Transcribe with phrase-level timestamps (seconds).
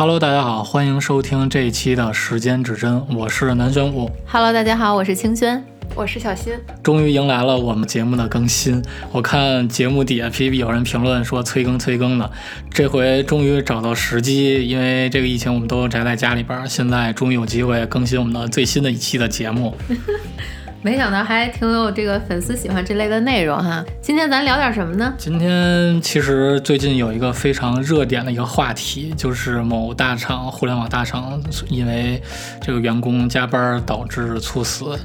[0.00, 4.10] Hello，大家好，欢迎收听这一期的时间指针，我是南玄武。
[4.24, 5.62] Hello，大家好，我是清轩。
[5.94, 8.82] 我是小新，终于迎来了我们节目的更新。
[9.12, 12.30] 我看节目底下 PPT 有人评论说催更催更的，
[12.70, 19.76] 这回终于找到时机，因为这个疫情我们都宅在家里边儿，现在终于有机会更新我们的最新的一期的节目。
[20.82, 23.84] 没想到还挺有这个粉丝喜欢这类的内容哈。
[24.00, 25.12] 今天咱聊点什么呢？
[25.18, 32.22] 今天其实最近有一个非常热点的一个话题，就是某大厂互联网大厂因为
[32.62, 34.98] 这个员工加班导致猝死。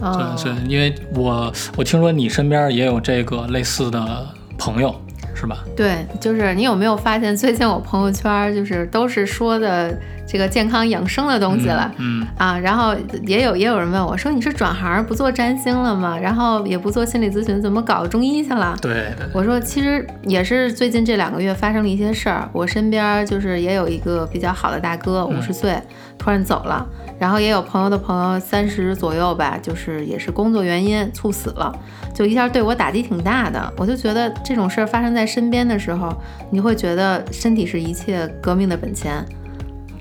[0.00, 4.24] 哦对，对，因为我我听说你身边也有这个类似的
[4.56, 4.94] 朋友，
[5.34, 5.64] 是吧？
[5.76, 11.90] 对，就是你有没有发现最近我朋友圈就是都是说的这个健康养生的东西了。
[11.98, 12.94] 嗯，啊，然后
[13.26, 16.18] 也有也有人问我说你是转行不做占星了吗？
[16.18, 18.76] 然后也不做心理咨询，怎么搞中医去了？
[18.82, 25.80] 对对对，我说其实也是最近这两个月发生了一些事儿，我身边就是也有一个比较好的大哥，五十岁
[26.18, 26.86] 突然走了，
[27.18, 31.72] 然后也有朋友的朋友三十左右吧，就是也是工作原因猝死了，
[32.12, 33.72] 就一下对我打击挺大的。
[33.76, 36.12] 我就觉得这种事儿发生在身边的时候，
[36.50, 39.24] 你会觉得身体是一切革命的本钱。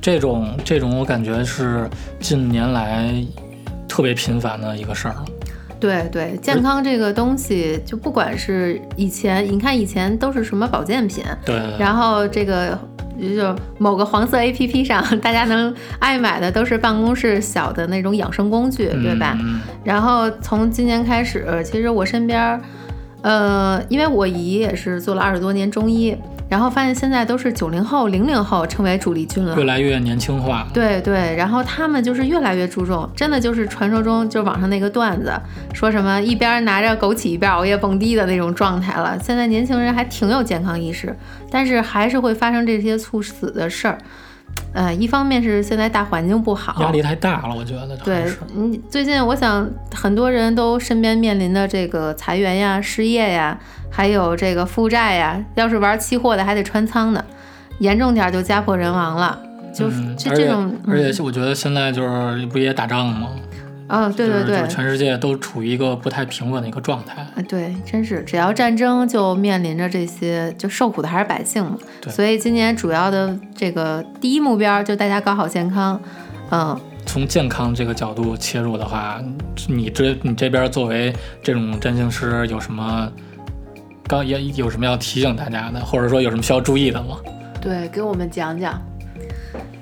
[0.06, 1.90] 这种这种我感觉是
[2.20, 3.12] 近年来
[3.88, 5.26] 特别频繁的一个事儿了。
[5.80, 12.78] 对对，健康这个东西，就不管是以前，你看以前都是什么保健品，对然后这个
[13.20, 19.36] 就某个黄色 APP 上， 大家能爱买的都是办公室小的那种养生工具，对吧？
[19.42, 22.62] 嗯然后从今年开始，其实我身边儿，
[23.24, 26.16] 呃，因为我姨也是做了二十多年中医，
[26.48, 29.64] 然后发现现在都是九零后、零零后成为主力军了越。
[29.64, 30.68] 来越年轻化。
[30.74, 35.34] 对对，然后他们就是越来越注重，真的就是传说中就网上那个段子，
[35.74, 39.18] 说什么一边拿着枸杞一边熬夜蹦迪的那种状态了。
[39.22, 41.16] 现在年轻人还挺有健康意识，
[41.50, 43.98] 但是还是会发生这些猝死的事儿。
[44.74, 53.58] 呃，一方面是现在大环境不好，压力太大了，我觉得对嗯，最近我想很多人都身边面临的这个裁员呀、失业呀，
[53.90, 57.24] 还有这个负债呀，要是玩期货的还得穿仓呢，
[57.80, 59.40] 严重点儿就家破人亡了。
[59.74, 63.30] 就嗯这这种，而嗯且我觉得现在就是不也打仗吗？
[63.88, 67.22] 哦，对对对就是，全世界都处于一个不太平稳的一个状态。
[67.22, 71.78] 啊，对，真是只要战争就面临着这些，就受苦的还是百姓嘛。
[72.02, 76.02] 对所以今年主要的这个第一目标就大家搞好健康，
[76.50, 79.22] 嗯，从健康这个角度切入的话，
[79.68, 81.14] 你这你这边作为
[81.44, 83.08] 这种占星师有什么
[84.08, 87.18] 刚也有什么要提醒大家的，或者说有什么需要注意的吗？
[87.62, 88.82] 对，给我们讲讲。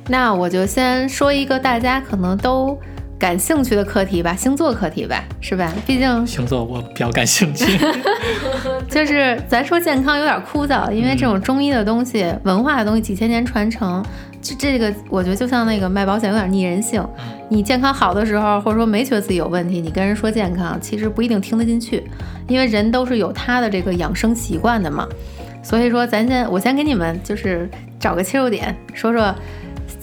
[0.10, 2.78] 那我就先说一个大家可能都
[3.24, 5.72] 感兴趣的课题吧，星座课题吧，是吧？
[5.88, 7.80] 毕竟星座我比较感兴趣。
[8.92, 14.04] 就是咱说健康有点枯燥，因为这种中医的东西、文化的东西几千年传承，
[14.42, 17.02] 这这个我觉得就像那个卖保险有点逆人性。
[17.48, 22.04] 你健康好的时候，或者说没觉得自己有问题，你跟人说健康，其实不一定听得进去，
[22.50, 25.08] 因为人都是有他的这个养生习惯的嘛。
[25.64, 29.34] 所以说，咱先我先给你们就是找个切入点，说说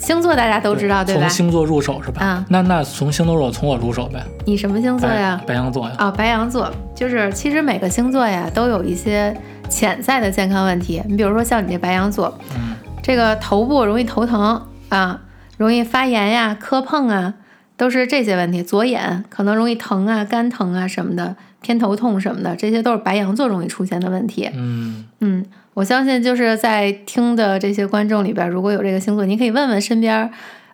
[0.01, 1.29] 星座，大家都知道对吧从？
[1.31, 2.25] 星座入手是吧？
[2.25, 4.25] 啊那那从星座入手，从我入手呗。
[4.47, 5.39] 你什么星座呀？
[5.47, 5.95] 白白羊座呀。
[5.99, 9.37] 啊、白羊座就是，其实每个星座呀都有一些
[9.69, 11.03] 潜在的健康问题。
[11.07, 15.21] 你比如说像你这白羊座，嗯，这个头部容易头疼啊，
[15.59, 17.35] 容易发炎呀、磕碰啊，
[17.77, 18.63] 都是这些问题。
[18.63, 24.51] 左眼可能容易疼啊、肝疼啊什么的，偏头痛什么的，这些都是白羊座容易出现的问题。
[24.55, 25.45] 嗯，嗯，
[25.75, 30.31] 我相信就是在听的这些观众里边，如果有这个星座，你可以问问身边，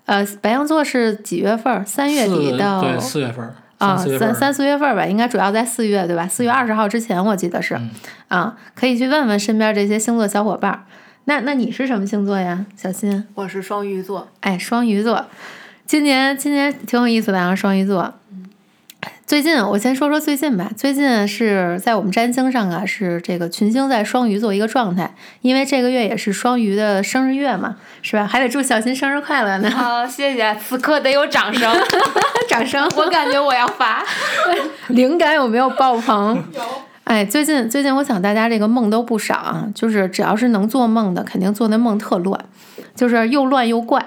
[0.06, 1.84] 呃，白羊座是几月份儿？
[1.84, 6.26] 三月底四到对四月份儿，啊，三四月份儿三三四月份儿吧，应该主要在四月，对吧？
[6.26, 7.90] 四月二十号之前，我记得是，嗯
[8.28, 10.84] 啊，可以去问问身边这些星座小伙伴儿。
[11.26, 13.26] 那那你是什么星座呀，小新？
[13.34, 15.26] 我是双鱼座，哎，双鱼座，
[15.84, 18.14] 今年今年挺有意思的啊，双鱼座。
[19.26, 28.24] 最近我先说说最近吧，最近是在我们占星上啊，是这个群星在双鱼座一个状态，因为这个月也是双鱼的生日月嘛，是吧？
[28.24, 31.76] 还得祝小新生日快乐呢，好，谢谢，此刻得有掌声，
[32.48, 32.88] 掌声！
[32.96, 34.04] 我感觉我要发。
[34.86, 36.44] 灵感有没有爆棚？
[37.02, 42.40] 哎，最近最近我想大家这个梦都不少啊，就是只要是能做梦的，肯定做那梦特乱，
[42.94, 44.06] 就是又乱又怪。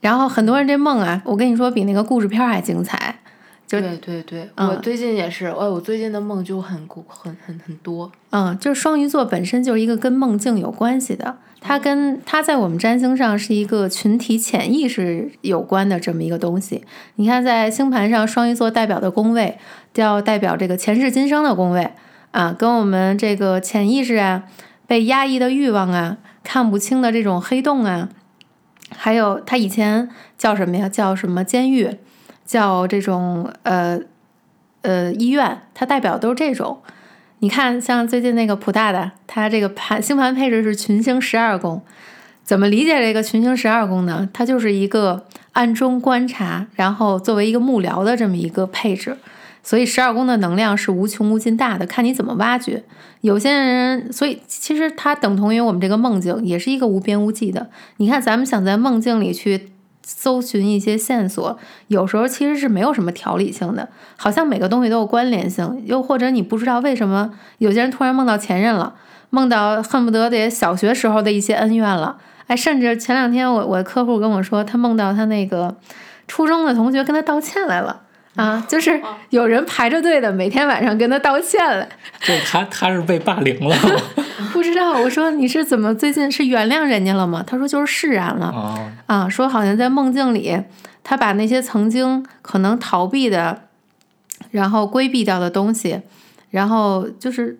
[0.00, 3.18] 然后很多人这梦啊，我跟你说比那个故事片儿还精彩。
[3.66, 8.12] 就对对对，嗯我最近也是，哎，我最近的梦就很很很很多。
[8.30, 16.84] 嗯，就是双鱼座本身就是一个跟梦境有关系的，它跟它在我们占星上是一个群体潜意识有关的这么一个东西。
[17.16, 19.58] 你看，在星盘上，双鱼座代表的宫位
[19.92, 21.90] 叫代表这个前世今生的宫位
[22.30, 24.44] 啊，跟我们这个潜意识啊、
[24.86, 28.08] 被压抑的欲望啊、看不清的这种黑洞啊，
[28.94, 30.08] 还有他以前
[30.38, 30.88] 叫什么呀？
[30.88, 31.96] 叫什么监狱？
[32.46, 34.00] 叫这种呃
[34.82, 36.78] 呃医院，它代表都是这种。
[37.40, 41.82] 你看，像最近那个普大的，它这个盘星盘配置是群星十二宫。
[42.42, 44.28] 怎么理解这个群星十二宫呢？
[44.32, 49.16] 它就是一个暗中观察，然后作为一个幕僚的这么一个配置。
[49.62, 52.84] 所以十二宫的能量是无穷无尽大的，看你怎么挖掘。
[53.22, 57.68] 有些人，所以其实它等同于我们这个梦境，也是一个无边无际的。
[57.96, 59.70] 你看，咱们想在梦境里去
[60.08, 61.58] 搜寻一些线索，
[61.88, 65.82] 有时候其实是没有什么条理性的，好像每个东西都有关联性。
[65.84, 68.94] 又或者你不知道为什么有些人突然梦到前任了，
[69.30, 72.18] 梦到恨不得得小学时候的一些恩怨了。
[72.46, 75.74] 哎，甚至前两天我我客户跟我说，他梦到他那个
[76.28, 78.02] 初中的同学跟他道歉来了。
[78.36, 81.84] 啊，就是有人排着队的，每天晚上跟他道歉了。
[82.20, 83.74] 就他他是被霸凌了
[84.52, 87.42] 不知道，我说你是怎么最近是原谅人家了吗？
[87.46, 88.88] 他说就是释然了。
[89.06, 90.58] 啊，说好像在梦境里，
[91.02, 93.62] 他把那些曾经可能逃避的，
[94.50, 96.02] 然后规避掉的东西，
[96.50, 97.58] 然后就是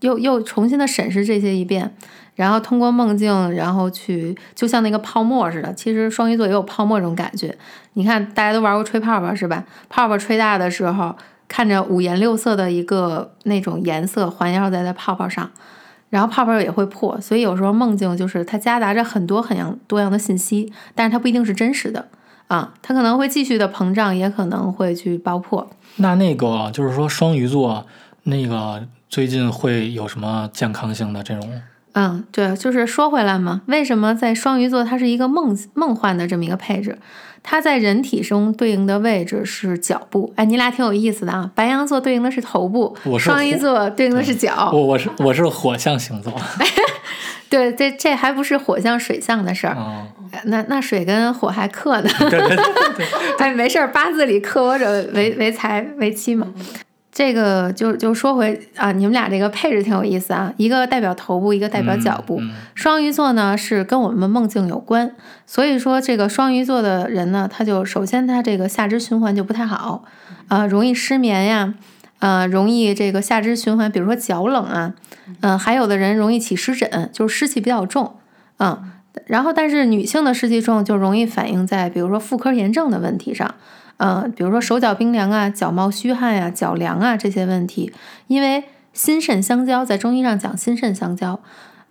[0.00, 1.94] 又又重新的审视这些一遍。
[2.34, 5.74] 然后通过梦境，然后去就像那个泡沫似的。
[5.74, 7.52] 其实双鱼座也有泡沫这种感觉。
[7.94, 9.64] 你看，大家都玩过吹泡泡是吧？
[9.88, 11.16] 泡泡吹大的时候，
[11.48, 15.50] 看着五颜六色的一个那种颜色环绕在在泡泡上，
[16.10, 17.20] 然后泡泡也会破。
[17.20, 22.08] 所以有时候梦境就是它夹杂着很多很样多样的信息，但是它不一定是真实的
[22.46, 25.68] 啊，它可能会继续的膨胀，也可能会去爆破。
[25.96, 27.86] 那那个就是说双鱼座
[28.24, 31.60] 那个最近会有什么健康性的这种？
[31.92, 36.96] 嗯，对，就是说回来嘛，为什么在双鱼座它是一个梦梦幻的这么一个配置？
[37.50, 40.30] 它在人体中对应的位置是脚部。
[40.36, 41.50] 哎，你俩挺有意思的啊。
[41.54, 44.68] 白羊座对应的是头部，双鱼座对应的是脚。
[44.70, 46.30] 我我是我是火象星座。
[47.48, 49.74] 对，这这还不是火象水象的事儿。
[50.44, 52.10] 那那水跟火还克呢。
[52.18, 53.06] 对对对。
[53.40, 56.46] 哎，没事儿，八字里克我者为为财为妻嘛。
[57.18, 62.40] 这个就就说回啊，你们俩这个配置挺有意思啊，一个代表头部，一个代表脚部。
[62.76, 65.10] 双鱼座呢是跟我们梦境有关，
[65.44, 70.04] 所以说这个双鱼座的人呢，他就首先他这个下肢循环就不太好
[70.46, 71.74] 啊，容易失眠呀，
[72.20, 74.94] 呃，容易这个下肢循环，比如说脚冷啊，
[75.40, 78.14] 嗯，还有的人容易起湿疹，就是湿气比较重，
[78.58, 78.92] 嗯，
[79.26, 83.56] 然后但是女性的湿气重就容易反映在比如说妇科炎症的问题上。
[83.98, 87.92] 嗯，比如说手脚冰凉啊，脚冒虚汗呀，脚凉啊这些问题，
[88.26, 91.38] 因为心肾相交，在中医上讲心肾相交。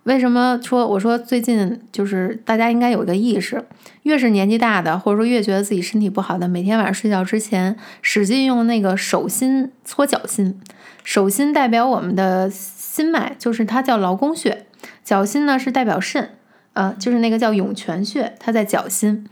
[0.04, 3.62] 为什么说我说最近就是大家应该有一个意识，
[4.04, 10.58] 越是年纪大的，或者说越觉得自己身体不好的，每天晚上睡觉之前使劲用那个手心搓脚心，
[11.04, 14.64] 手心代表我们的心脉，就是它叫劳宫穴；
[15.04, 16.30] 脚心呢是代表肾，
[16.72, 19.26] 呃，就是那个叫涌泉穴，它在脚心。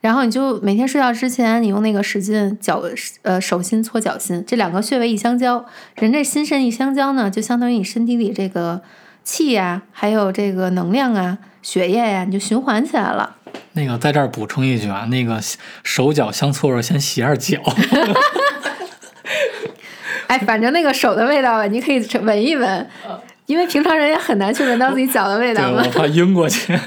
[0.00, 2.82] 然后你就每天睡觉之前，你用那个使劲脚
[3.22, 5.64] 呃手心搓脚心，这两个穴位一相交，
[5.96, 8.80] 人这心肾一相交呢，就相当于你身体里这个
[9.24, 13.36] 气呀，还有这个能量啊、血液呀，你就循环起来了。
[13.72, 15.40] 那个在这儿补充一句啊，那个
[15.82, 17.58] 手脚相搓着，先洗下脚。
[20.28, 22.86] 哎，反正那个手的味道，你可以闻一闻，
[23.46, 25.82] 因为平常人也很难去闻到自己脚的味道嘛。
[25.84, 26.78] 我怕晕过去。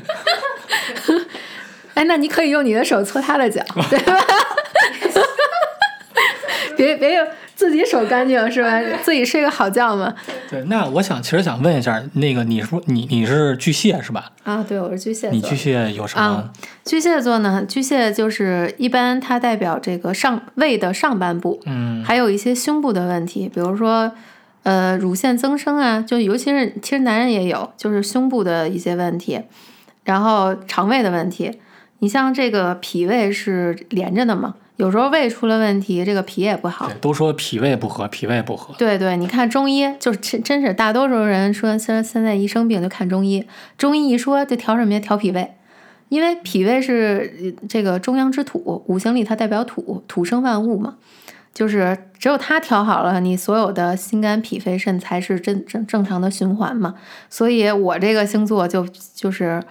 [1.93, 4.17] 哎，那你可以用你的手搓他的脚，对吧？
[6.77, 8.81] 别别用自己手干净是吧？
[9.03, 10.11] 自己睡个好觉嘛。
[10.49, 14.31] 对，那我想其实想问一下，那个你说你你是巨蟹是吧？
[14.43, 15.29] 啊，对，我是巨蟹。
[15.29, 16.49] 你巨蟹有什么？
[16.83, 17.63] 巨蟹座呢？
[17.67, 24.11] 巨蟹就是一般它代表这个上胃的上半部，嗯，还有一些胸部的问题，比如说
[24.63, 29.39] 呃乳腺增生啊，就尤其是其实男人也有，就是胸部的一些问题，
[30.03, 31.59] 然后肠胃的问题。
[32.01, 34.55] 你像这个脾胃是连着的嘛？
[34.77, 36.89] 有时候胃出了问题，这个脾也不好。
[36.99, 38.73] 都说脾胃不和，脾胃不和。
[38.75, 43.45] 对对，你看中医，就是真真是大多数人说，现现在一生病就看中医。
[43.77, 44.99] 中医一说就调什么呀？
[44.99, 45.53] 调脾胃，
[46.09, 50.95] 因为脾胃是这个中央之土，五行里它代表土，土生万物嘛。
[51.53, 56.95] 就是只有它调好了，你所有的心肝脾肺肾才是正正正常的循环嘛。
[57.29, 59.61] 所以我这个星座就就是。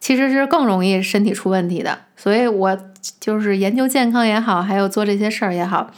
[0.00, 2.76] 其实是更容易身体出问题的，所以我
[3.20, 5.90] 就是研究健康也好，还有做这些事儿也好，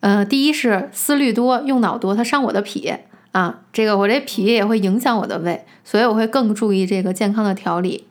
[0.00, 2.92] 嗯，第一是思虑多，用脑多，它伤我的脾
[3.30, 8.04] 啊，这个我这脾也会影响我的胃，所以我会更注意这个健康的调理。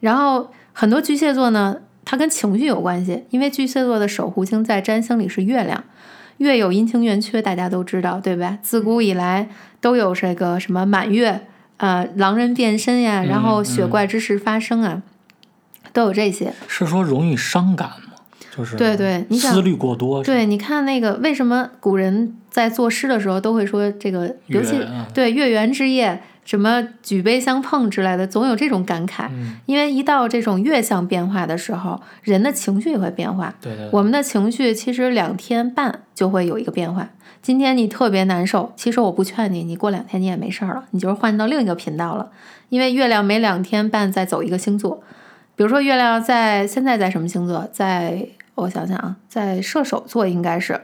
[0.00, 5.84] 然后很多巨蟹座呢，它跟情绪有关系，因为巨蟹座的守护星在占星里是月亮，
[6.38, 8.58] 月有阴晴圆缺，大家都知道，对吧？
[8.60, 9.48] 自古以来
[9.80, 11.46] 都有这个什么满月。
[11.78, 15.02] 呃，狼人变身呀，然后雪怪之事发生啊，
[15.92, 16.52] 都有这些。
[16.68, 17.96] 是说容易伤感吗？
[18.54, 24.78] 就是对对你想思虑过多，对，你看那个为什么古人在作诗的时候都会说这个，尤其
[25.14, 29.26] 对月圆之夜，什么举杯相碰之类的，总有这种感慨。
[29.30, 33.54] 嗯，因为一到这种月相变化的时候，人的情绪也会变化。
[33.58, 37.08] 对对，我们的情绪其实两天半就会有一个变化。
[37.42, 42.30] 今天你特别难受，其实我不劝你，你过两天你也没事儿了，你就是换到另一个频道了。
[42.68, 45.02] 因为月亮每两天半在走一个星座，
[45.56, 47.68] 比如说月亮在现在在什么星座？
[47.72, 50.80] 在我想想啊，在射手座应该是。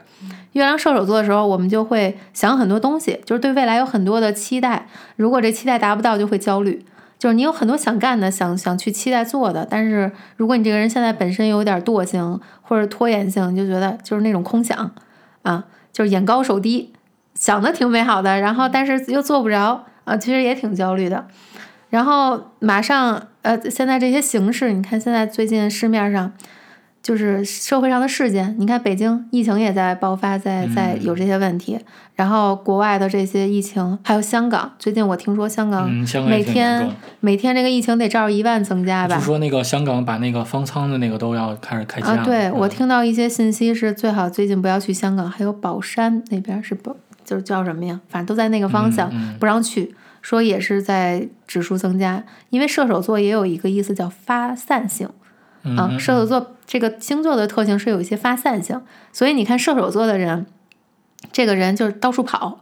[0.52, 4.88] 月亮射手座的时候，我们就会想很多东西，就是对未来有很多的期待。
[5.14, 6.84] 如果这期待达不到，就会焦虑。
[7.18, 14.90] 就是你有很多想干的，想想去期待做的，但是如果你这个人现在本身有点惰性或者拖延性，你就觉得就是那种空想
[15.42, 15.64] 啊，
[15.98, 16.92] 就是眼高手低，
[17.34, 21.26] 想的挺美好的，然后但是又做不着啊，其实也挺焦虑的。
[21.90, 26.32] 然后马上呃，现在这些形式，你看现在最近市面上
[27.08, 31.78] 就是社会上的事件，你看北京疫情也在爆发，在在有这些问题，
[32.14, 36.92] 然后国外的这些疫情，还有香港，最近我听说香港嗯，香港每天重。
[37.20, 39.22] 每天这个疫情得照一万增加吧就？
[39.22, 47.98] 说那个香港把那个方舱的那个都要开始开价啊，了对我嗯听到一些信息是最好最近不要去香港，还有宝山那边是宝，就是叫什么呀？
[48.10, 49.10] 反正都在那个方向，
[49.40, 49.94] 不让去。
[50.20, 55.08] 说也是在指数增加，因为射手座也有一个意思叫发散性
[55.62, 60.44] 嗯射手座这个星座的特性是有一些发散性，所以你看射手座的人，
[61.32, 62.60] 这个人就是到处跑。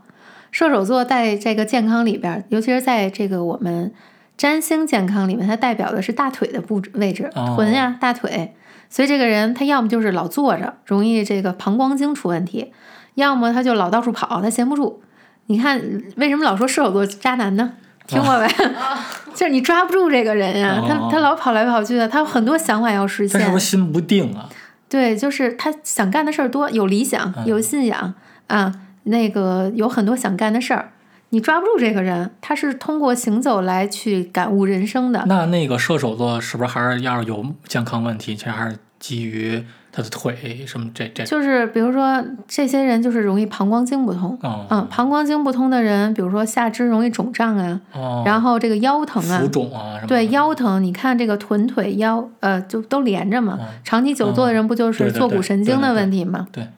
[0.53, 3.93] 射手座在这个健康里边儿，尤其是在这个我们
[4.37, 8.55] 占星健康里面，它代表的是大腿的部位置，哦臀呀、大腿。
[8.89, 12.73] 所以这个人他要么就是老坐着，容易这个膀胱经出问题；
[13.15, 15.03] 要么他就老到处跑，他闲不住。
[15.47, 15.83] 你看
[16.17, 17.73] 为什么老说射手座渣男呢？
[18.07, 18.49] 听过没？
[19.35, 23.59] 就是你抓不住这个人呀、哦他他老跑来跑去的，他有很多想法要实现他是不。
[23.59, 24.49] 是心不定啊？
[24.89, 28.15] 对，就是他想干的事儿多，有理想，嗯有信仰
[28.47, 28.73] 啊，
[29.05, 30.93] 那个有很多想干的事儿。
[31.31, 35.25] 你抓不住这个人，他是通过行走来去感悟人生的。
[35.27, 39.63] 那那个射手座是不是还是要是有健康问题，其实还是基于
[39.97, 44.39] 他的腿什么这这就是比如说，这些人就是容易膀胱经不通。
[44.43, 53.57] 哦嗯，膀胱经不通的人，比如说下肢容易肿胀啊，哦，然后这个腰疼啊浮，肿啊对腰疼，你看这个臀腿腰，呃，就都连着嘛。
[53.59, 56.47] 嗯长期久坐的人不就是坐骨神经的问题吗？
[56.53, 56.69] 对，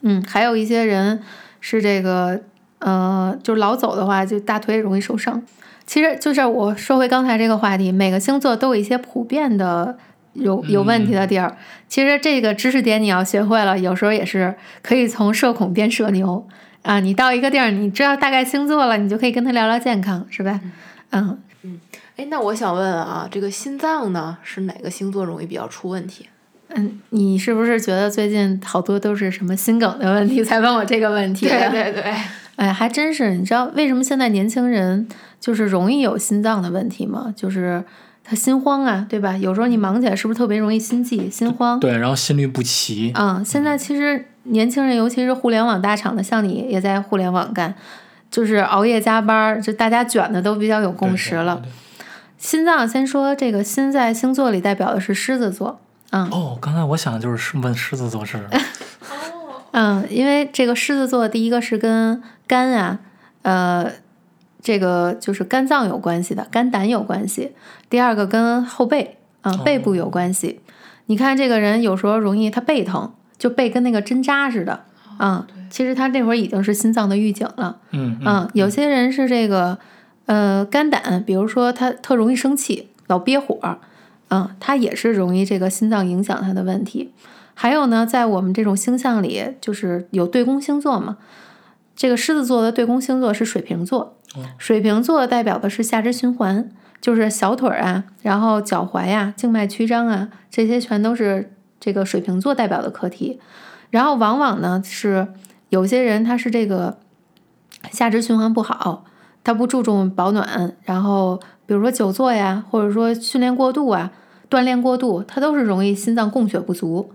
[0.00, 1.20] 嗯，还有一些人
[1.60, 2.40] 是这个，
[2.78, 5.42] 呃，就老走的话，就大腿容易受伤。
[5.84, 9.96] 其实就是我说回刚才这个话题，每个星座都有一些普遍的
[10.38, 11.56] 有有问题的地儿。
[11.88, 16.46] 其实这个知识点你要学会了，有时候也是可以从社恐变社牛
[16.82, 17.00] 啊。
[17.00, 20.60] 你到一个地儿，你知道大概星座了，你就可以跟他聊聊健康，是吧？
[21.10, 21.80] 嗯嗯，
[22.16, 26.26] 哎，那我想问问啊，这个心脏呢，是哪个星座容易比较出问题？
[26.70, 31.46] 嗯，你是不是觉得最近好多都是什么心梗的问题才问我这个问题？
[31.46, 32.02] 对对对，
[32.56, 35.06] 哎，还真是，你知道为什么现在年轻人
[35.38, 37.32] 就是容易有心脏的问题吗？
[37.36, 37.84] 就是
[38.28, 39.36] 他心慌啊，对吧？
[39.36, 41.78] 有时候你忙起来是不是特别容易心悸、心慌？
[41.78, 47.72] 对，然后心律不齐，嗯，现在其实年轻人，尤其是互联网大厂的，像你也在互联网干，
[48.30, 51.56] 就是熬夜加班儿，就大家卷的都比较有共对识了。。
[51.56, 51.72] 对对对
[52.38, 55.80] 心脏先说这个心在星座里代表的是狮子座，
[56.10, 58.38] 嗯哦，刚才我想就是是问狮子座是
[59.72, 62.98] 嗯，因为这个狮子座第一个是跟肝啊，
[63.42, 63.90] 呃，
[64.66, 67.52] 这个就是肝脏有关系的，肝胆有关系。
[67.88, 70.58] 第二个跟后背，啊、背部有关系。
[71.06, 74.80] 你看这个人有时候容易他背疼，就背跟那个针扎似的，
[75.20, 77.76] 嗯，其实他这会儿已经是心脏的预警了。
[77.92, 79.78] 嗯嗯，有些人是这个
[80.24, 83.78] 呃肝胆，比如说他特容易生气，老憋火儿，
[84.30, 87.12] 嗯，他也是容易这个心脏影响他的问题。
[87.54, 91.18] 还有呢，在我们这种星象里，就是有对宫星座嘛。
[91.96, 94.18] 这个狮子座的对宫星座是水瓶座，
[94.58, 103.40] 水瓶座代表的是下肢循环，就是小腿儿啊，然后脚踝呀、静脉曲张啊，这些全都是这个水瓶座代表的课题。
[103.88, 105.26] 然后往往呢是
[105.70, 106.98] 有些人他是这个
[107.90, 109.04] 下肢循环不好，
[109.42, 114.12] 他不注重保暖，然后比如说久坐呀，或者说训练过度啊、
[114.50, 117.10] 锻炼过度，他都是容易心脏供血不足。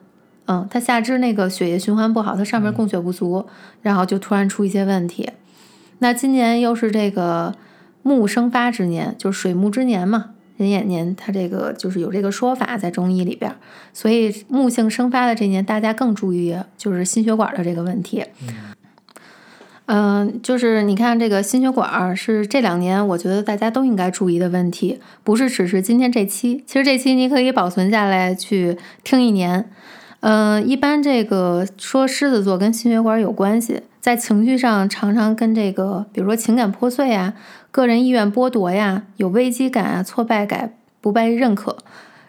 [0.52, 3.46] 嗯，他下肢那个血液循环不好，它上面供血不足，
[3.82, 5.30] 然后就突然出一些问题。
[6.00, 7.56] 那今年又是这个
[8.04, 13.56] 木生发之年，就是水木之年嘛，人眼年，它这个就是有这个说法在中医里边儿，
[13.94, 18.26] 所以木性生发的这年，大家更注意就是心血管的这个问题。
[19.86, 26.62] 嗯，就是你看这个心血管儿是这两年我觉得大家都应该注意的问题，不是只是今天这期。
[26.68, 29.70] 其实这期你可以保存下来去听一年。
[30.22, 37.34] 嗯，一般这个说狮子座跟心血管有关系，在情绪上常常跟这个，比如说情感破碎呀、
[37.72, 41.76] 个人意愿剥夺呀、有危机感啊、挫败感、不被认可，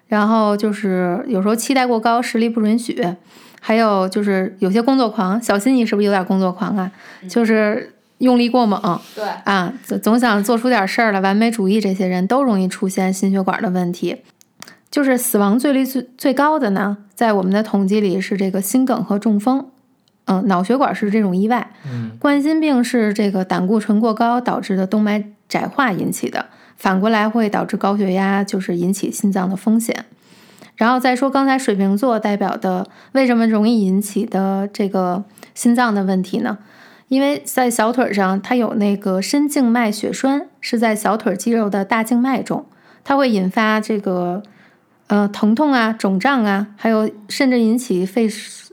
[0.09, 3.03] 然后就是有时候期待过高，实力不允许。
[3.65, 6.91] 还有就是有些工作狂，小心你是不是有点工作狂啊？
[7.29, 14.17] 就是用力过猛，对啊，总总想做出点事儿来，完美主义这些人都容易出现心血管的问题。
[14.93, 19.67] 就是死亡最率最最高的呢，在我们的统计里是这个心梗和中风，
[20.27, 26.47] 嗯，脑血管是这种意外，嗯，冠心病是这个胆固醇过高导致的动脉窄化引起的，
[26.77, 30.05] 反过来会导致高血压，就是引起心脏的风险。
[30.77, 36.59] 然后再说刚才水瓶座代表的为什么容易引起的这个心脏的问题呢？
[37.09, 42.67] 因为在小腿上它有那个深静脉血栓，是在小腿肌肉的大静脉中，
[43.05, 44.43] 它会引发这个
[45.13, 48.27] 呃疼痛啊、肿胀啊，还有甚至引起肺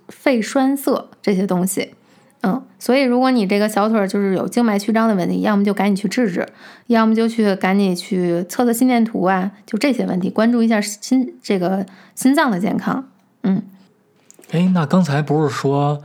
[0.08, 1.94] 肺栓塞这些东西。
[2.44, 6.48] 嗯，所以如果你这个小腿就是有静脉曲张的问题，要么就赶紧去治治，
[6.88, 13.10] 要么就去赶紧去测测心电图啊，就这些问题，关注一下心这个心脏的健康。
[13.44, 13.62] 嗯，
[14.52, 16.02] 哎，那刚才不是说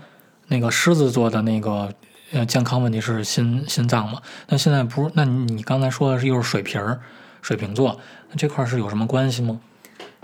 [0.48, 1.94] 那个狮子座的那个
[2.32, 4.18] 呃健康问题是心心脏吗？
[4.48, 5.12] 那现在不是？
[5.14, 6.98] 那你你刚才说的是又是水瓶儿，
[7.40, 8.00] 水瓶座，
[8.30, 9.60] 那这块是有什么关系吗？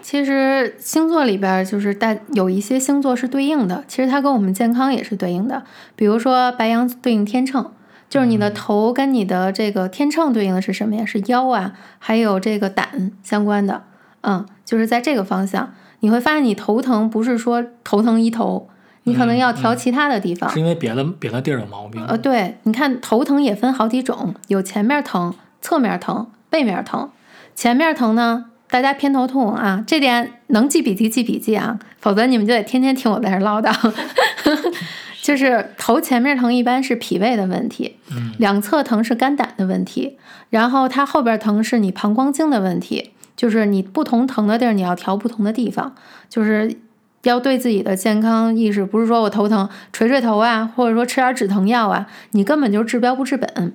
[0.02, 5.62] 其实星座里边就是大有一些星座是对应的，其实它跟我们健康也是对应的。
[5.96, 7.70] 比如说白羊对应天秤，
[8.08, 11.04] 就是你的头跟你的这个天秤对应的是什么呀？
[11.04, 13.84] 是腰啊，还有这个胆相关的。
[14.22, 18.68] 嗯，就是在这个方向，你会发现你头疼不是说头疼一头，
[19.04, 20.50] 你可能要调其他的地方。
[20.50, 22.04] 是因为别的别的地儿有毛病？
[22.06, 27.10] 呃，对，你看头疼也分好几种，有前面疼、侧面疼、背面疼。
[27.54, 28.46] 前面疼呢？
[28.70, 33.92] 大家偏头痛啊，这点能记笔记记笔记啊，否则你们就得天天听我在这唠叨。
[35.20, 37.96] 就是头前面疼一般是脾胃的问题，
[38.38, 40.16] 两侧疼是肝胆的问题，
[40.48, 45.94] 然后它后边疼是你膀胱经的问题，就是你不同疼的地儿你要调不同的地方，
[46.30, 46.74] 就是
[47.24, 53.74] 要对自己的健康意识，不是说我头疼捶捶头啊，或者说吃点止疼药啊，你根本就治标不治本，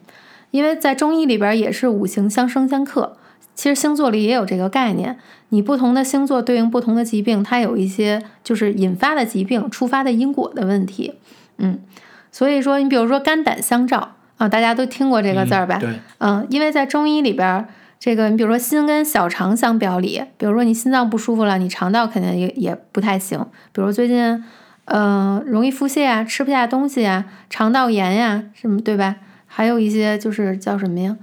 [0.49, 3.17] 因为在中医里边也是五行相生相克。
[3.55, 5.17] 其实星座里也有这个概念，
[5.49, 11.15] 你不同的星座对应不同的疾病，它有一些就是引发的疾病、触发的因果的问题。
[11.57, 11.79] 嗯，
[12.31, 15.79] 所以说你比如说肝胆相照啊，大家都听过这个字儿吧？
[15.79, 17.65] 对，嗯，因为在中医里边，
[17.97, 23.39] 这个你比如说心跟小肠相表里，比如说你心脏不舒服了，你肠道肯定也也不太行。
[23.71, 24.43] 比如最近，
[24.85, 29.15] 嗯，容易腹泻啊，吃不下东西啊，肠道炎呀，什么对吧？
[29.47, 31.15] 还有一些就是叫什么呀？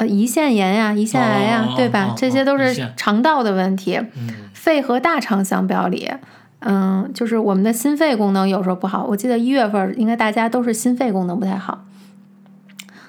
[0.00, 2.14] 呃，胰腺炎呀，胰腺癌呀，对吧？
[2.16, 4.00] 这些都是肠道的问题。
[4.54, 6.10] 肺和大肠相表里，
[6.60, 9.04] 嗯，就是我们的心肺功能有时候不好。
[9.04, 11.84] 我记得一月份应该大家都是心肺功能不太好，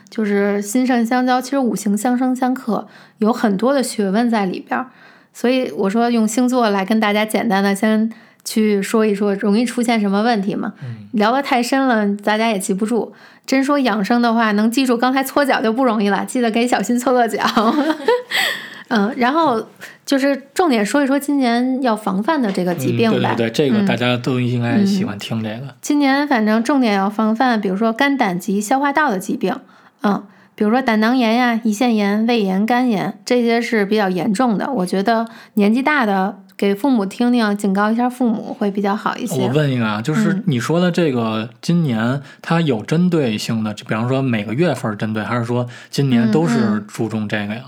[0.10, 1.40] 就是心肾相交。
[1.40, 2.86] 其实五行相生相克，
[3.20, 4.86] 有很多的学问在里边。
[5.32, 8.12] 所以我说用星座来跟大家简单的先。
[8.44, 10.74] 去说一说容易出现什么问题吗？
[11.14, 13.14] 聊得太深了，大家也记不住。
[13.46, 16.24] 真说养生的话，能记住刚才搓脚就不容易了。
[16.26, 17.44] 记得给小新搓搓脚。
[18.90, 19.66] 嗯，然后
[20.06, 23.34] 就是重点说一说今年要防范的这个疾病吧。
[23.36, 25.74] 对对对，这个大家都应该喜欢听这个。
[25.82, 29.56] 今年反正重点要防范，比如说肝胆及消化道的疾病。
[30.04, 30.24] 嗯，
[30.56, 34.72] 比如说胆囊炎呀、胰腺炎、胃炎、肝炎，这些是比较严重的。
[34.72, 36.38] 我觉得年纪大的。
[36.62, 39.42] 给父母听听，警告一下父母会比较好一些。
[39.42, 47.64] 我问一个啊，就是你说的这个，今年它有针对性的，就比方说每个月份针对，还是说今年都是注重这个呀？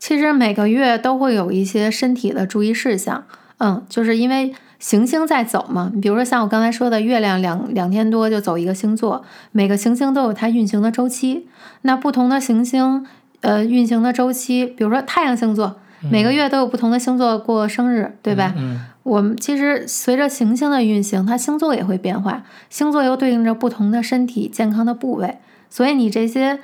[0.00, 3.22] 其实每个月都会有一些身体的注意事项。
[3.58, 5.92] 嗯，就是因为行星在走嘛。
[6.02, 11.46] 比如说像我刚才说的，月亮两两天多就走一个星座，每个行星都有它运行的周期。
[11.82, 13.06] 那不同的行星，
[13.42, 15.76] 呃，运行的周期，比如说太阳星座。
[16.00, 18.54] 每个月都有不同的星座过生日，对吧？
[18.56, 25.38] 嗯，我们其实随着行星的运行，它星座也会变化，星座又对应着不同的身体健康的部位，
[25.70, 26.58] 所以你这些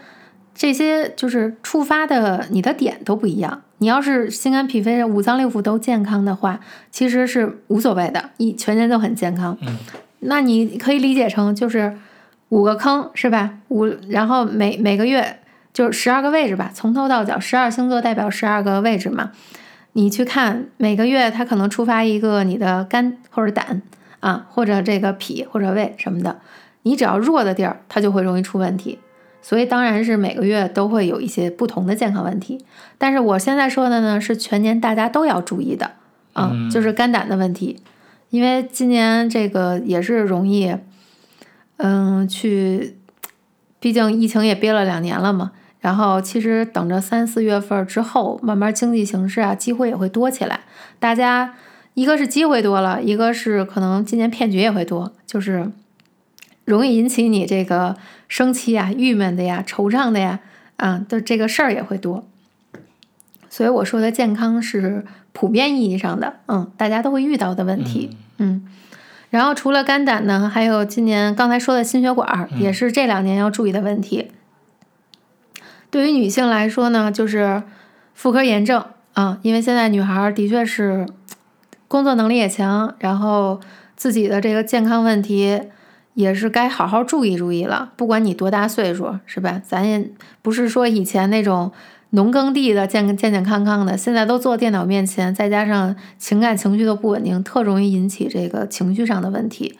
[0.54, 3.62] 这些就是触发的你的点都不一样。
[3.78, 9.56] 你要是心肝脾肺五脏六腑都健康的话，其实是无所谓的，一全人都很健康。
[9.62, 9.78] 嗯，
[10.20, 11.96] 那你可以理解成就是
[12.50, 13.58] 五个坑是吧？
[13.68, 15.38] 五，然后每每个月。
[15.72, 19.32] 就是十二个位置吧，从头到脚，十二星座代表十二个位置嘛。
[19.94, 23.82] 你去看每个月，它可能触发一个你的肝或者胆
[24.20, 26.40] 啊，或者这个脾或者胃什么的。
[26.82, 28.98] 你只要弱的地儿，它就会容易出问题。
[29.40, 32.64] 所以当然是每个月都会有一些不同的健康问题。
[32.96, 35.92] 但是我现在说的呢，是全年大家都要注意的
[36.32, 37.78] 啊，嗯就是肝胆的问题。
[38.30, 40.74] 因为今年这个也是容易，
[41.76, 42.96] 嗯，去，
[43.78, 45.52] 毕竟疫情也憋了两年了嘛。
[45.82, 50.60] 然后其实等着三四月份之后，慢慢经济形势啊，机会也会多起来。
[50.98, 51.54] 大家
[51.94, 55.70] 一个是机会多了，一个是可能今年骗局也会多，就是
[56.64, 57.96] 容易引起你这个
[58.28, 60.38] 生气啊、郁闷的呀、惆怅的呀，
[60.76, 62.24] 啊，的这个事儿也会多。
[63.50, 68.66] 所以我说的健康是普遍意义上的，嗯，大家都会遇到的问题，嗯。
[69.30, 74.30] 然后除了肝胆呢，还有今年刚才说的心血管儿，也是这两年要注意的问题。
[75.92, 77.62] 对于女性来说呢，就是
[78.14, 81.06] 妇科炎症啊，因为现在女孩的确是
[81.86, 83.60] 工作能力也强，然后
[83.94, 85.60] 自己的这个健康问题
[86.14, 87.92] 也是该好好注意注意了。
[87.94, 89.60] 不管你多大岁数，是吧？
[89.62, 91.70] 咱也不是说以前那种
[92.10, 99.78] 农耕地的健健健康康的，现在都坐电脑面前，再加上情感情绪都不稳定，特容易引起这个情绪上的问题。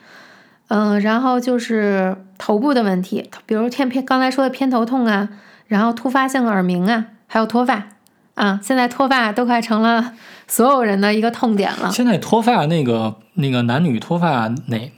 [0.68, 5.30] 嗯，然后就是头部的问题，比如偏偏刚才说的偏头痛啊，
[5.66, 7.86] 然后突发性耳鸣啊，还有脱发
[8.34, 10.12] 啊，现在脱发都快成了
[10.46, 11.90] 所有人的一个痛点了。
[11.90, 14.92] 现在脱发那个那个男女脱发哪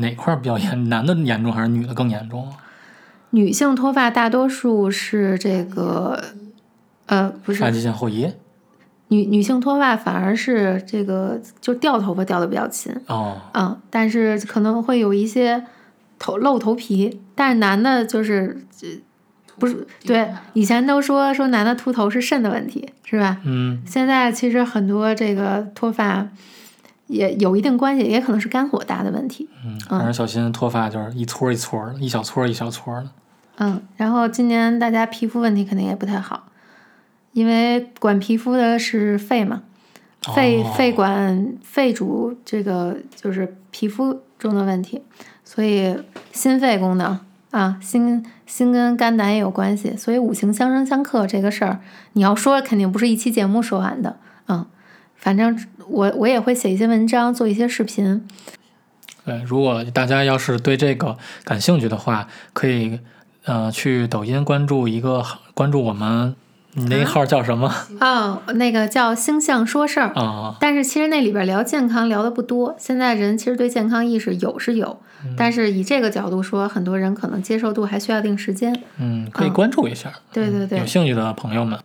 [0.00, 0.88] 哪块儿比较严？
[0.88, 2.56] 男的严重还是女的更严重啊？
[3.30, 6.22] 女性脱发大多数是这个，
[7.06, 8.30] 呃，不是发际线后移
[9.08, 15.64] 女女性脱发反而是这个就掉头发掉的比较勤，哦，嗯，但是可能会有一些
[16.18, 19.00] 头露头皮，但是男的就是这
[19.62, 23.38] 不是对，以前都说说男的秃头是肾的问题，是吧？
[23.44, 26.26] 嗯，现在其实很多这个脱发
[27.06, 29.48] 也有一定关系，也可能是肝火大的问题。
[29.64, 33.08] 嗯，反正小心脱发，就是一撮一撮的，一小撮一小撮的。
[33.58, 36.48] 嗯，然后今年大家皮肤问题肯定也不太好，
[37.30, 39.62] 因为管皮肤的是肺嘛，
[40.34, 45.00] 肺、哦肺管肺主这个就是皮肤中的问题，
[45.44, 45.96] 所以
[46.32, 47.16] 心肺功能
[47.52, 51.80] 啊，心心跟肝胆也有关系，所以五行相生相克这个事儿，
[52.14, 54.16] 你要说肯定不是一期节目说完的，
[54.48, 54.66] 嗯，
[55.14, 58.26] 反正我我也会写一些文章，做一些视频，
[59.26, 62.98] 对，如果大家要是对这个感兴趣的话，可以
[63.44, 66.34] 呃去抖音关注一个关注我们，
[66.74, 70.56] 你那个号叫什么哦，那个叫星象说事儿，啊？
[70.58, 74.98] 但是其实那里边聊健康聊的不多，现在人其实对健康意识有是有，
[75.36, 78.74] 但是以这个角度说，很多人可能接受度还需要一定时间。
[78.98, 80.10] 嗯，可以关注一下。
[80.32, 81.78] 对对对有，兴趣的朋友们，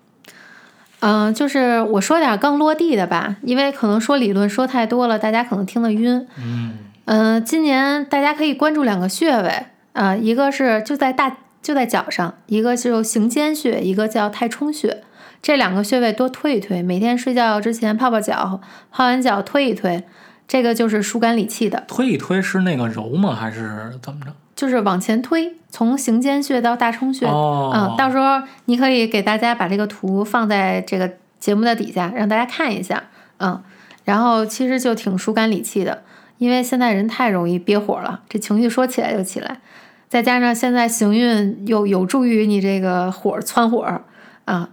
[1.02, 6.26] 嗯、就是我说点更落地的吧，因为可能说理论说太多了，大家可能听得晕。
[6.42, 15.04] 嗯嗯、今年大家可以关注两个穴位，啊、一个是就在大就在脚上，一个是行间穴，一个叫太冲穴。
[15.42, 18.60] 这两个穴位多推一推，每天睡觉之前泡泡脚，
[18.92, 20.04] 泡完脚推一推，
[20.48, 21.84] 这个就是疏肝理气的。
[21.88, 23.36] 推一推是那个揉吗？
[23.36, 24.32] 还是怎么着？
[24.56, 27.28] 就是往前推，从行间穴到大冲穴。
[27.28, 33.04] 哦，嗯，到时候你可以给大家把这个图放在这个节目的底下，让大家看一下。
[33.38, 33.62] 嗯，
[34.04, 36.02] 然后其实就挺疏肝理气的，
[36.40, 39.60] 因为现在人太容易憋火了，这情绪说起来就起来，
[40.10, 44.04] 再加上现在行运又有助于你这个火窜火儿
[44.46, 44.70] 啊，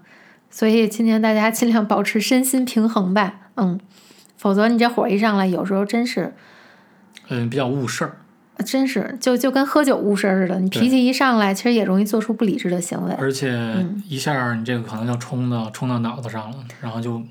[0.50, 3.34] 所以今天大家尽量保持身心平衡吧。
[3.56, 3.78] 嗯，
[4.36, 6.34] 否则你这火一上来，有时候真是
[7.28, 8.16] 嗯，比较误事儿，
[8.64, 13.14] 真是就就跟喝酒误事儿似的，你脾气一上来，其实也容易做出不理智的行为。
[13.14, 17.22] 而且嗯一下你这个可能就冲到冲到脑子上了，然后就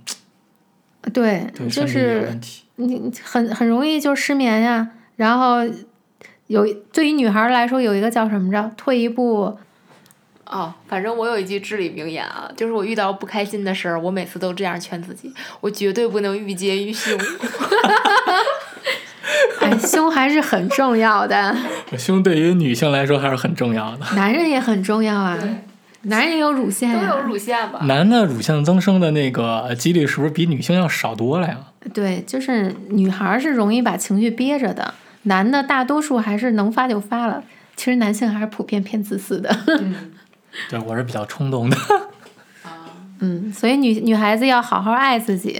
[1.13, 2.39] 对，就是。
[2.75, 4.89] 你很很容易就失眠呀。
[5.15, 5.57] 然后
[6.47, 8.71] 有对于女孩儿来说，有一个叫什么着？
[8.75, 9.57] 退一步，
[10.45, 17.17] 哦，反正我有一句至理名言啊，就是我遇到不开心的事儿，我每次都这样劝自己，我绝对不能郁结于胸。
[19.61, 21.55] 哎，胸还是很重要的，
[21.97, 24.05] 胸对于女性来说还是很重要的。
[24.15, 25.37] 男人也很重要啊。
[26.05, 27.79] 男人也有乳腺都、有乳腺吧？
[27.85, 31.57] 男的乳腺增生的那个几率是不是比女性要少多了呀？
[31.93, 34.93] 对，就是女孩儿是容易把情绪憋着的，
[35.23, 37.43] 男的大多数还是能发就发了。
[37.75, 39.55] 其实男性还是普遍偏自私的。
[40.69, 41.77] 对，我是比较冲动的。
[43.19, 45.59] 嗯，所以女女孩子要好好爱自己，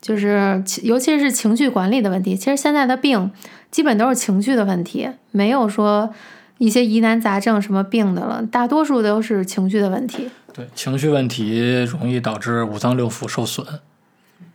[0.00, 2.36] 就是尤其是情绪管理的问题。
[2.36, 3.30] 其实现在的病
[3.70, 6.14] 基本都是情绪的问题，没有说
[6.58, 10.30] 一些疑难杂症什么病的了，大多数都是情绪的问题。
[10.52, 13.66] 对，情绪问题容易导致五脏六腑受损。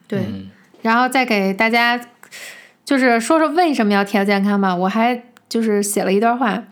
[0.07, 0.49] 对，嗯
[0.81, 1.99] 然后再给大家
[2.85, 4.75] 就是说说为什么要提到健康吧。
[4.75, 6.63] 我还就是写了一段话，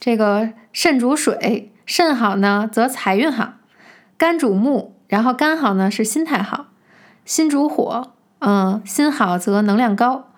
[0.00, 3.58] 这个肾主水，肾好呢则财运好；
[4.16, 6.66] 肝主木，然后肝好呢是心态好；
[7.24, 10.28] 心主火，嗯，心好则能量高；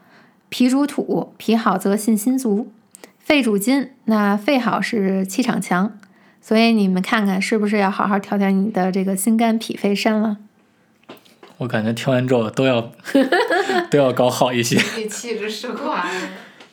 [0.48, 2.66] 脾主土，脾好则信心足；
[3.18, 5.92] 肺主金，那肺好是气场强。
[6.42, 10.38] 所以你们看看是不是要好好调调你的这个心肝脾肺肾了？
[11.58, 12.90] 我感觉听完之后都要
[13.90, 14.80] 都要搞好一些。
[14.96, 16.06] 你气质是垮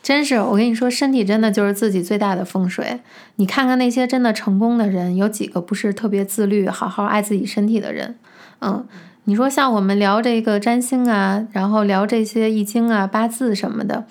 [0.04, 3.02] 真是，我跟你说，身体真的就是自己最大的风水。
[3.36, 8.16] 你看看那些真的成功的人，有几个不是特别自律、好好爱自己身体的人？
[8.62, 8.88] 嗯，
[9.26, 14.06] 你说像我们聊这个占星啊，然后聊这些易经啊、八字什么的，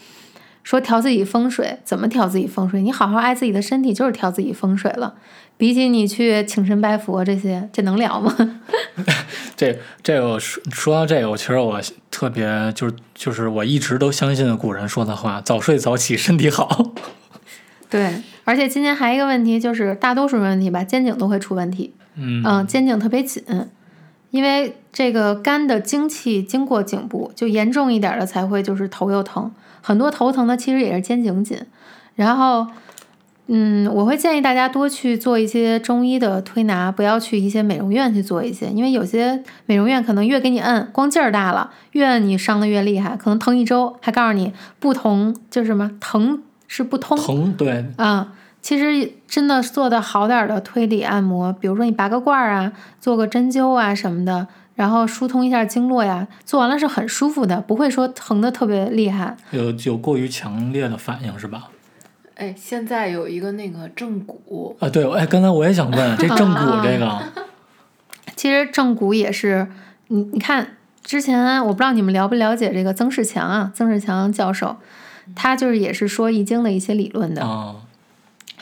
[0.62, 2.82] 说调自己风水，怎么调自己风水？
[2.82, 5.14] 你好好爱自己的身体，就是调自己风水了。
[5.56, 8.36] 比起你去请神拜佛这些，这能聊吗？
[9.56, 16.92] 这这个说说到这个，我其实我特别就是就是我一直都相信古人说的话：早睡早起身体好。
[17.88, 21.94] 对，而且今年还一个问题就是，大多数问题吧，肩颈都会出问题。
[22.16, 23.42] 嗯嗯，肩颈特别紧，
[24.30, 31.58] 因为这个肝的精气经过颈部，就严重一点的才会就是头又疼，很多头疼的其实也是肩颈紧。
[32.14, 32.66] 然后，
[33.48, 59.36] 嗯，我会建议大家多去做一些中医的推拿，不要去一些美容院去做一些，因为有些美容院可能越给你摁，光劲儿大了，越摁你伤的越厉害，可能疼一周，还告诉你不同就是什么疼是不通，疼对，啊，其实真的做的好点儿的推理按摩，比如说你拔个罐儿啊，做个针灸啊什么的，然后疏通一下经络呀，做完了是很舒服的，不会说疼的特别厉害。
[59.52, 61.68] 有有过于强烈的反应是吧？
[62.36, 67.22] 哎，现在有一个那个正骨，啊，对，哎，刚才我也想问，这正骨这个，
[68.36, 69.66] 其实正骨也是，
[70.08, 74.76] 你你看之前我不知道你们了不了解这个曾仕强啊，曾仕强教授，
[75.34, 77.42] 他就是也是说易经的一些理论的。
[77.42, 77.76] 啊，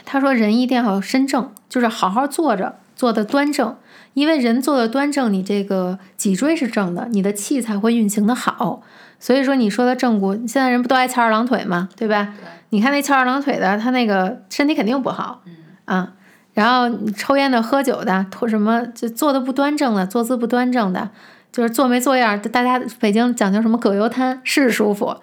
[0.04, 3.76] 他说人一定要身正，就是好好坐着，坐的端正。
[4.12, 8.80] 因为人坐的端正，你这个脊椎是正的，你的气才会运行的好。
[9.18, 11.88] 所以说你说的正骨，现在人不都爱翘二郎腿吗？
[11.96, 12.32] 对吧？
[12.74, 15.40] 你看那翘二郎腿的，他那个身体肯定不好。
[15.84, 16.12] 啊，
[16.54, 21.08] 然后抽烟的、喝酒的、或什么就坐的不端正的、坐姿不端正的，
[21.52, 25.16] 就是坐没坐样，大家北京讲究什么葛优瘫是舒服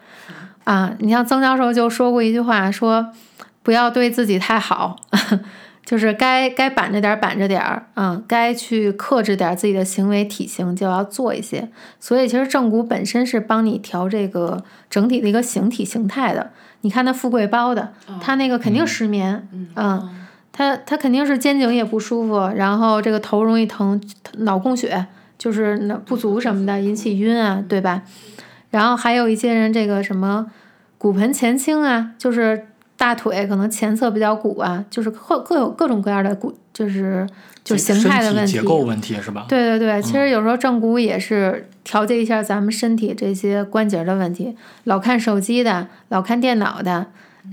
[0.63, 0.93] 啊。
[0.99, 3.11] 你像曾教授就说过一句话，说
[3.63, 4.95] 不要对自己太好，
[5.91, 11.67] 就是该该板着点儿板着点儿，嗯，该去克制点儿自己的行为体型就要做一些。
[11.99, 16.51] 所以其实正骨本身是帮你调这个整体的一个形体形态的。
[16.79, 20.09] 你看那富贵包的，他那个肯定失眠，嗯。
[20.53, 24.01] 他他肯定是肩颈也不舒服，然后这个头容易疼，
[24.37, 28.03] 脑供血就是那不足什么的引起晕啊，对吧？
[28.69, 30.47] 然后还有一些人这个什么
[30.97, 32.67] 骨盆前倾啊，就是
[33.01, 37.27] 大腿可能前侧比较鼓啊，就是各各有各种各样的骨，就是
[37.63, 38.51] 就是形态的问题。
[38.51, 39.47] 结构问题是吧？
[39.49, 44.55] 对对对，其实有时候正骨也是调节一下咱们身体这些关节的问题。
[44.83, 47.07] 老看手机的，老看电脑的。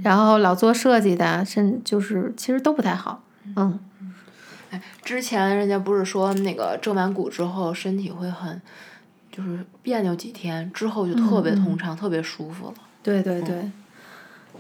[0.05, 3.23] 然后老做设计的，甚就是其实都不太好，
[3.57, 3.81] 嗯。
[4.69, 8.61] 哎，之前人家不是说那个正完骨之后身体会很，
[9.33, 12.75] 就是别扭几天之后就特别通畅、特别舒服了。
[13.03, 13.71] 对对对，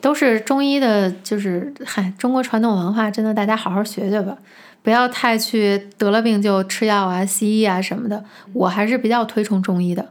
[0.01, 4.39] 都是中医的，就是嗨，中国传统文化真的大家好好学学吧，
[4.83, 8.25] 不要太去得了病就吃药啊、西医啊什么的。
[8.53, 10.09] 我还是比较推崇中医的，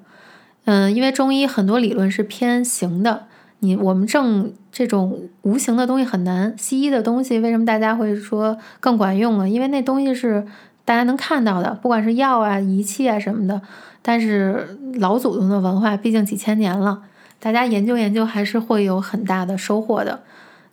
[0.66, 3.26] 嗯，因为中医很多理论是偏形的。
[3.60, 9.48] 你我们正这种无形的东西很难，西医的东西为什么大家会说更管用啊？
[9.48, 10.46] 因为那东西是
[10.86, 13.60] 大家能看到的，不管是药啊、仪器啊什么的。
[14.04, 17.02] 但是老祖宗的文化毕竟几千年了，
[17.40, 20.24] 大家研究研究还是会有很大的收获的。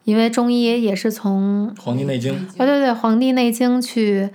[0.05, 4.29] 因为中医也是从《黄帝内经》啊，对对，《黄帝内经》去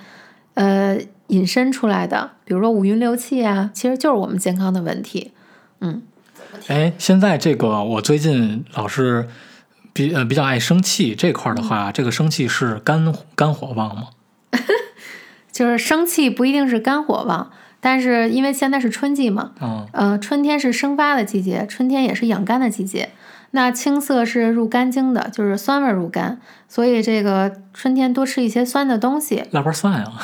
[0.55, 5.31] 呃引申出来的，比如说五运六气啊，其实就是我们健康的问题，
[5.81, 6.01] 嗯。
[6.67, 9.27] 哎，现在这个我最近老是
[9.93, 14.07] 比呃比较爱生气这块儿的话，这个生气是肝肝火旺吗？
[15.51, 23.09] 就是生气不一定是肝火旺，但是因为现在是春季嘛，嗯，呃，春天是生发的季节，春天也是养肝的季节。
[23.51, 29.43] 那青色是入肝经的，就是酸味入肝，所以这个春天多吃一些酸的东西。
[29.49, 30.21] 腊八蒜啊，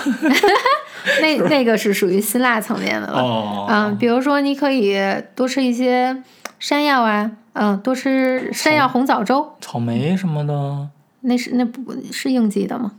[1.21, 3.19] 那那个是属于辛辣层面的了。
[3.19, 4.95] 哦，嗯，比如说你可以
[5.33, 6.21] 多吃一些
[6.59, 9.53] 山药啊，嗯，多吃山药红枣粥。
[9.59, 10.87] 草莓什么的，
[11.21, 12.91] 那是那不是应季的吗？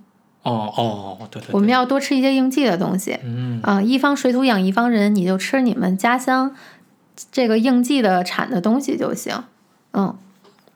[0.47, 3.19] 哦哦，对对，我们要多吃一些应季的东西。
[3.25, 6.55] 嗯，啊，一方水土养一方人，你就吃你们家乡
[7.33, 9.43] 这个应季的产的东西就行。
[9.93, 10.17] 嗯，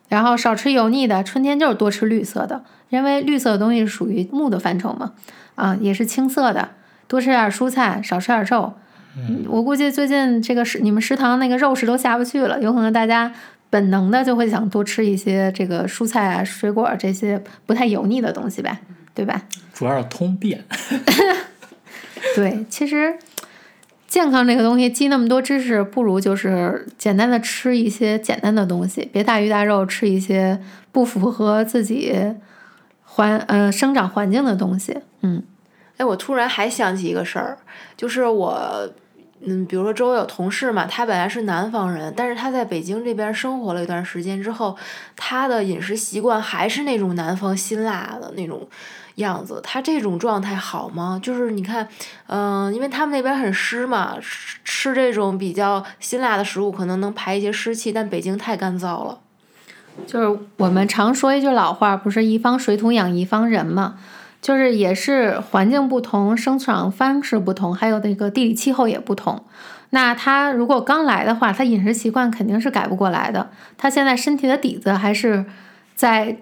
[0.08, 5.12] 然后少吃油腻的，春天就是多吃绿色的，因为绿色的东西是属于木的范畴嘛，
[5.54, 6.70] 啊，也是青色的，
[7.06, 8.72] 多吃点蔬菜，少吃点肉。
[9.16, 13.32] 嗯，我估计最近这个食你们食堂那个肉食都下不去了，有可能大家
[13.68, 18.78] 本能的就会想多吃一些这个蔬菜啊、水果这些不太油腻的东西呗，
[19.14, 19.42] 对吧？
[19.72, 20.64] 主要是通便。
[22.36, 23.18] 对，其实
[24.06, 30.60] 健康这个东西记那么多知识，不如就是简单的吃一些简单的东西，别大鱼大肉，吃一些
[30.92, 32.14] 不符合自己
[33.04, 34.98] 环呃生长环境的东西。
[35.22, 35.42] 嗯，
[35.96, 37.58] 哎，我突然还想起一个事儿，
[37.96, 38.90] 就是我，
[39.42, 44.76] 嗯，比如说周围有同事嘛，他本来是南方人，但是他在北京这边生活了一段时间之后，
[45.16, 48.68] 他的饮食习惯还是那种南方辛辣的那种
[49.14, 49.58] 样子。
[49.64, 51.18] 他这种状态好吗？
[51.22, 51.88] 就是你看，
[52.26, 59.18] 嗯、因为他们那边很湿嘛，吃吃这种比较辛辣的食物可能能排一些湿气，但北京太干燥了。
[60.06, 63.98] 就是我们常说一句老话，不是一方水土养一方人嘛，
[64.40, 69.44] 就是也是环境不同，生长方式不同，还有那个地理气候也不同。
[69.90, 73.50] 那他如果刚来的话，他饮食习惯肯定是改不过来的。
[73.76, 75.44] 他现在身体的底子还是
[75.94, 76.36] 在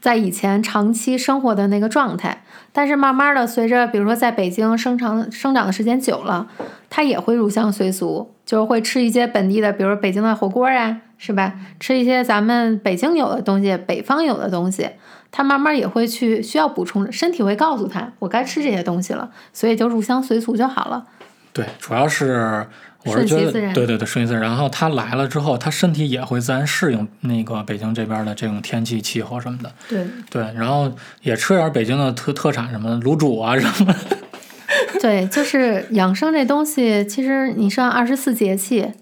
[0.00, 6.48] 在以前长期生活的那个状态，但是慢慢的随着比如说在北京生长生长的时间久了，
[6.88, 11.52] 他也会入乡随俗，就是会吃一些本地的，比如北京的火锅啊，是吧？
[11.78, 14.88] 吃一些咱们北京有的东西，北方有的东西，
[15.36, 21.04] 他慢慢也会去需要补充，身体会告诉他我该吃这些东西了，所以就入乡随俗就好了。
[21.52, 22.64] 对，主要是
[23.04, 24.42] 我是觉得对对对，顺其自然。
[24.42, 29.72] 然后他来了之后，他身体也会自然适应那个北京这边的这种天气、气候什么的。
[29.88, 30.92] 对对，然后
[31.22, 33.96] 也吃点北京的特特产什么的，卤煮啊什么的。
[35.02, 38.92] 对，就是养生这东西，其实你上二十四节气。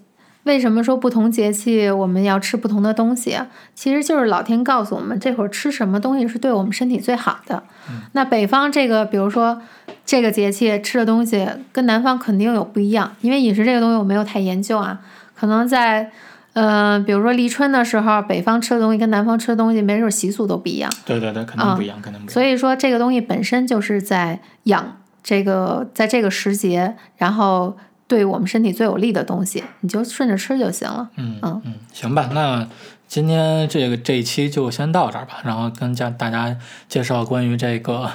[0.43, 3.47] 为什么说不同节气我们要吃不同的东西啊？
[3.73, 7.63] 其实就是老天告诉我们，这会儿吃什么东西是对我们身体最好的。
[8.11, 9.61] 那北方这个，比如说
[10.05, 14.99] 这个节气吃的东西，跟南方肯定有不一样，因为饮食这个东西我没有太研究啊。
[15.35, 16.11] 可能在，
[16.53, 20.91] 呃，比如说立春的时候，北方吃的东西跟南方吃的东西，没准习俗都不一样。
[21.05, 22.29] 对对对，肯定不一样，肯定不一样。
[22.29, 27.75] 所以说，这个东西本身就是在养这个，在这个时节，然后
[28.13, 31.09] 对我们身体最有利的东西，你就顺着吃就行了。
[31.15, 32.67] 嗯嗯嗯，行吧，那
[33.07, 36.55] 今天这个这一期就先到这儿吧，然后跟家大家
[36.87, 38.11] 介绍关于这个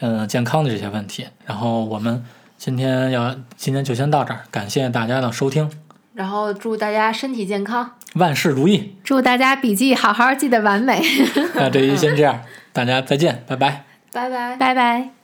[0.00, 2.24] 呃健康的这些问题，然后我们
[2.56, 5.70] 今天要今天就先到这儿，感谢大家的收听，
[6.14, 7.92] 然后祝大家身体健康。
[8.14, 8.96] 万事如意。
[9.04, 11.02] 祝大家笔记好好记得完美，
[11.54, 12.40] 那这一先这样，
[12.72, 13.84] 大家再见，拜拜。
[14.10, 14.56] 拜拜。
[14.56, 15.21] 拜拜。